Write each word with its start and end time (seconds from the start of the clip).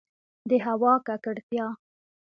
د 0.49 0.51
هوا 0.65 0.93
ککړتیا 1.07 1.67